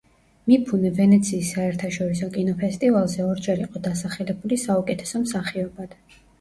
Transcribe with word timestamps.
მიფუნე 0.51 0.91
ვენეციის 0.99 1.51
საერთაშორისო 1.57 2.31
კინოფესტივალზე 2.39 3.29
ორჯერ 3.29 3.63
იყო 3.69 3.85
დასახელებული 3.91 4.61
საუკეთესო 4.67 5.25
მსახიობად. 5.29 5.99